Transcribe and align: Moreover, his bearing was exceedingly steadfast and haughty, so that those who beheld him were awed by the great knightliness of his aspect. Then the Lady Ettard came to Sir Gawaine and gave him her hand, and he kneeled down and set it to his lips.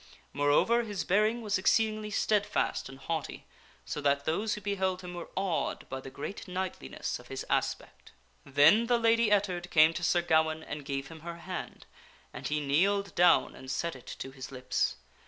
Moreover, 0.33 0.81
his 0.81 1.03
bearing 1.03 1.43
was 1.43 1.59
exceedingly 1.59 2.09
steadfast 2.09 2.89
and 2.89 2.97
haughty, 2.97 3.45
so 3.85 4.01
that 4.01 4.25
those 4.25 4.55
who 4.55 4.61
beheld 4.61 5.01
him 5.01 5.13
were 5.13 5.29
awed 5.35 5.87
by 5.89 5.99
the 6.01 6.09
great 6.09 6.47
knightliness 6.47 7.19
of 7.19 7.27
his 7.27 7.45
aspect. 7.51 8.11
Then 8.43 8.87
the 8.87 8.97
Lady 8.97 9.29
Ettard 9.29 9.69
came 9.69 9.93
to 9.93 10.03
Sir 10.03 10.23
Gawaine 10.23 10.63
and 10.63 10.85
gave 10.85 11.09
him 11.09 11.19
her 11.19 11.37
hand, 11.37 11.85
and 12.33 12.47
he 12.47 12.59
kneeled 12.65 13.13
down 13.13 13.53
and 13.53 13.69
set 13.69 13.95
it 13.95 14.07
to 14.17 14.31
his 14.31 14.51
lips. 14.51 14.95